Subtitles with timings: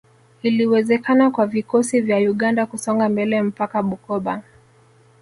[0.43, 4.41] Iliwezekana kwa vikosi vya Uganda kusonga mbele mpaka Bukoba